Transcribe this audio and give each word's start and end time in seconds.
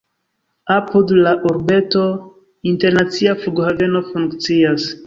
Apud 0.75 1.13
la 1.27 1.33
urbeto 1.51 2.07
internacia 2.73 3.39
flughaveno 3.45 4.05
funkcias. 4.11 4.95